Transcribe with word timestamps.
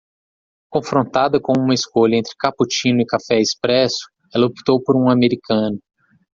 Confrontada 0.71 1.39
com 1.39 1.53
uma 1.59 1.75
escolha 1.75 2.15
entre 2.15 2.33
cappuccino 2.39 3.01
e 3.01 3.05
café 3.05 3.39
expresso, 3.39 4.09
ela 4.33 4.47
optou 4.47 4.81
por 4.83 4.95
um 4.95 5.07
americano. 5.11 5.79